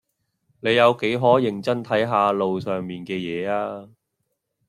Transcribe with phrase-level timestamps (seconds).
[0.61, 3.87] 你有幾可認真睇下路上面嘅嘢吖